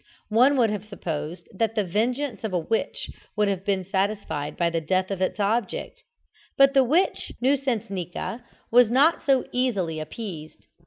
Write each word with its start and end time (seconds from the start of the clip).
One 0.29 0.57
would 0.57 0.71
have 0.71 0.83
supposed 0.85 1.47
that 1.53 1.75
the 1.75 1.83
vengeance 1.83 2.43
of 2.43 2.53
a 2.53 2.57
witch 2.59 3.11
would 3.35 3.47
have 3.47 3.63
been 3.63 3.85
satisfied 3.85 4.57
by 4.57 4.71
the 4.71 4.81
death 4.81 5.11
of 5.11 5.21
its 5.21 5.39
object; 5.39 6.01
but 6.57 6.73
the 6.73 6.83
witch 6.83 7.31
Nuisancenika 7.39 8.43
was 8.71 8.89
not 8.89 9.21
so 9.21 9.45
easily 9.53 9.99
appeased. 9.99 10.65